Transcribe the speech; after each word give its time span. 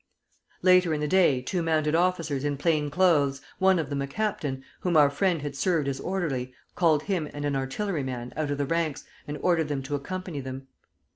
Later 0.63 0.95
in 0.95 0.99
the 0.99 1.07
day 1.07 1.43
two 1.43 1.61
mounted 1.61 1.93
officers 1.93 2.43
in 2.43 2.57
plain 2.57 2.89
clothes, 2.89 3.39
one 3.59 3.77
of 3.77 3.91
them 3.91 4.01
a 4.01 4.07
captain, 4.07 4.63
whom 4.79 4.97
our 4.97 5.11
friend 5.11 5.43
had 5.43 5.55
served 5.55 5.87
as 5.87 5.99
orderly, 5.99 6.55
called 6.73 7.03
him 7.03 7.29
and 7.35 7.45
an 7.45 7.55
artilleryman 7.55 8.33
out 8.35 8.49
of 8.49 8.57
the 8.57 8.65
ranks, 8.65 9.03
and 9.27 9.37
ordered 9.43 9.67
them 9.67 9.83
to 9.83 9.93
accompany 9.93 10.39
them. 10.39 10.65